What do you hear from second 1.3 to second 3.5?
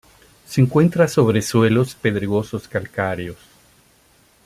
suelos pedregosos calcáreos.